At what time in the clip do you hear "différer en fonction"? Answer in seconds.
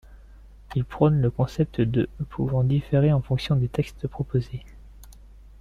2.63-3.55